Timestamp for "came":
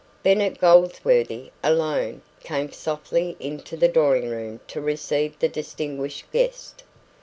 2.43-2.71